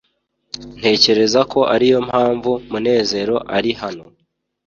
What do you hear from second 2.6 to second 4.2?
munezero ari hano